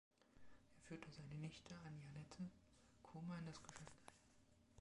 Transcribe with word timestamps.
Er 0.77 0.81
führte 0.81 1.11
seine 1.11 1.39
Nichte 1.39 1.75
Anjanette 1.85 2.49
Comer 3.03 3.37
in 3.37 3.45
das 3.45 3.61
Geschäft 3.61 3.93
ein. 4.07 4.15